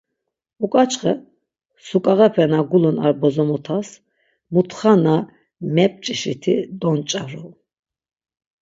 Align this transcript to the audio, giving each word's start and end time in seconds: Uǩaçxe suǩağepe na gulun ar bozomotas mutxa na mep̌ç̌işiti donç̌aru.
Uǩaçxe 0.63 1.11
suǩağepe 1.85 2.45
na 2.51 2.59
gulun 2.69 2.97
ar 3.05 3.13
bozomotas 3.21 3.89
mutxa 4.53 4.93
na 5.03 5.15
mep̌ç̌işiti 5.75 6.55
donç̌aru. 6.79 7.45